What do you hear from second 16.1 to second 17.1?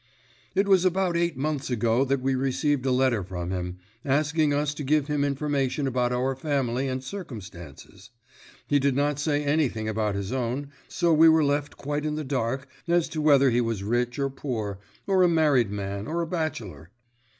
a bachelor.